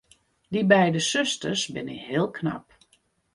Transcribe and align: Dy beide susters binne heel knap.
Dy 0.51 0.61
beide 0.71 1.01
susters 1.09 1.61
binne 1.73 1.97
heel 2.05 2.27
knap. 2.37 2.65